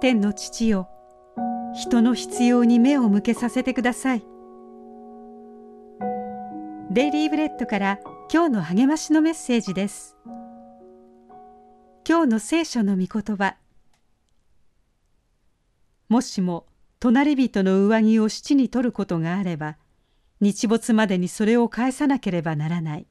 [0.00, 0.88] 天の父よ
[1.74, 4.24] 人の必要に目を向けさせてください。
[6.90, 7.98] デイリーブレッドから
[8.32, 10.16] 今日の励ましのメッセージです。
[12.08, 13.56] 今日の聖書の御言葉。
[16.08, 16.66] もしも
[17.00, 19.76] 隣人の上着を七に取ることがあれば
[20.40, 23.06] 日没までにそれを返さなければならない。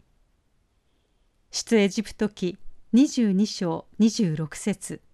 [1.52, 2.58] 出エジプト記
[2.94, 5.07] 22章26節。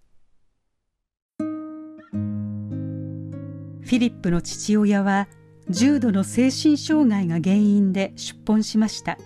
[3.84, 5.28] フィリップの父親は
[5.68, 9.18] 重度の精神障害が原因で出奔しました。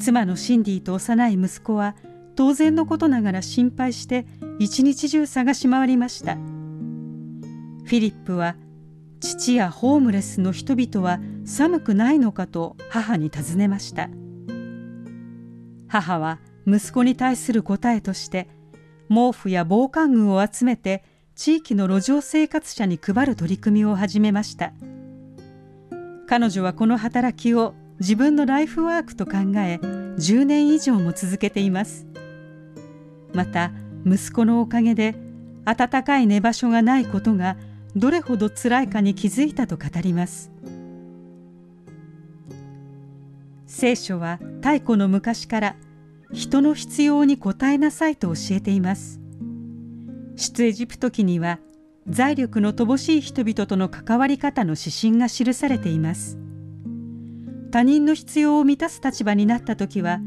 [0.00, 1.96] 妻のシンディと幼い息子は
[2.34, 4.26] 当然のことながら心配して
[4.58, 6.34] 一日中探し回りました。
[6.34, 8.56] フィリップは
[9.20, 14.10] 父やホームレスの人々は寒くないのかと母に尋ねました。
[15.88, 18.48] 母は息子に対する答えとして
[19.08, 21.04] 毛布や防寒具を集めて
[21.36, 24.72] 地域の路上生活者に配る取り組みを始めました。
[26.26, 32.06] 彼女はこの働きを自分のライフワークと考え10年以上も続けています。
[33.34, 33.70] また
[34.06, 35.14] 息子のおかげで
[35.66, 37.58] 暖かい寝場所がないことが
[37.94, 40.50] どれほど辛いかに気づいたと語ります。
[43.66, 45.76] 聖書は太古の昔から
[46.32, 49.25] 人の必要に応えなさいと教えています。
[50.36, 51.58] 出エジプト記には
[52.06, 56.38] 財力の乏しい人々との関わり方の指針が記されています。
[57.72, 60.20] 他人の必要を満たす立場になった時は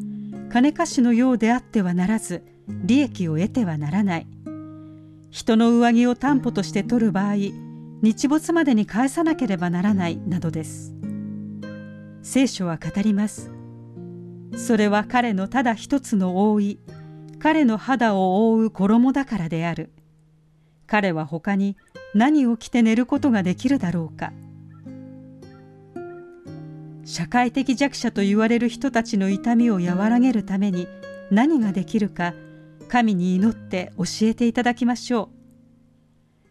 [0.52, 4.28] 金貸しのようであってはならず利益を得てはならない。
[5.32, 7.36] 人の上着を担保として取る場合
[8.02, 10.96] 日没までに返さなければならないなどです。
[12.24, 13.52] 聖書は語ります。
[14.58, 16.80] それは彼のただ一つの覆い
[17.40, 19.92] 彼の肌を覆う衣だからである。
[20.88, 21.78] 彼は他に
[22.14, 24.34] 何を着て寝ることができるだろうか。
[27.06, 30.88] 社会的弱者と言われる人たちの痛みを和らげるために
[31.32, 32.36] 何ができるか
[32.88, 35.30] 神に祈って教えていただきましょう。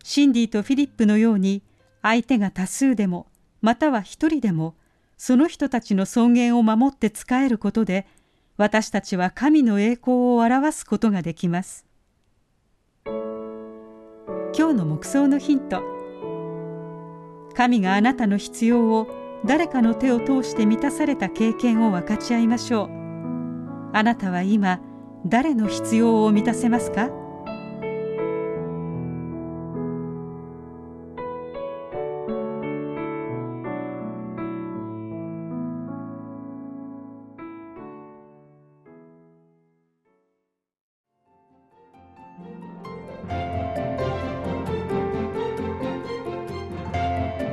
[0.03, 1.63] シンディとフィリップのように
[2.03, 3.27] 相手が多数でも
[3.61, 4.75] または一人でも
[5.17, 8.07] その人たちの尊厳を守って仕えることで
[8.59, 11.87] 私たちは神の栄光を表すことができます。
[13.07, 15.81] 今日の目想のヒント。
[17.55, 19.07] 神があなたの必要を
[19.47, 22.89] 誰かの手を通して満たされた経験を分かち合いましょう。
[23.97, 24.81] あなたは今
[25.25, 27.11] 誰の必要を満たせますか？